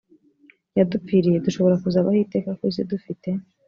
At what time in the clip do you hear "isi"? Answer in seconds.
2.69-2.81